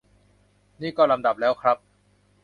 [0.81, 1.77] นี่ก็ลำดับแล้วครับ